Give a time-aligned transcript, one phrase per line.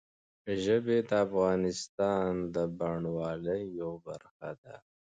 [0.63, 4.75] ژبې د افغانستان د بڼوالۍ یوه برخه ده.